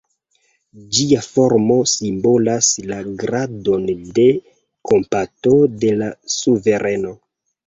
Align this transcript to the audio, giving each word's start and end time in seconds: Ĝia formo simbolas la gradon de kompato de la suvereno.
Ĝia 0.95 1.19
formo 1.25 1.75
simbolas 1.91 2.69
la 2.93 2.97
gradon 3.25 3.85
de 4.17 4.27
kompato 4.93 5.55
de 5.85 5.93
la 6.01 6.11
suvereno. 6.39 7.15